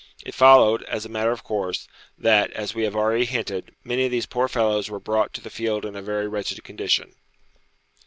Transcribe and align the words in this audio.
It 0.25 0.33
followed, 0.33 0.81
as 0.85 1.05
a 1.05 1.09
matter 1.09 1.29
of 1.31 1.43
course, 1.43 1.87
that, 2.17 2.49
as 2.53 2.73
we 2.73 2.85
have 2.85 2.95
already 2.95 3.25
hinted, 3.25 3.75
many 3.83 4.05
of 4.05 4.09
these 4.09 4.25
poor 4.25 4.47
fellows 4.47 4.89
were 4.89 4.99
brought 4.99 5.31
to 5.33 5.41
the 5.41 5.51
field 5.51 5.85
in 5.85 5.95
a 5.95 6.01
very 6.01 6.27
wretched 6.27 6.63
condition. 6.63 7.13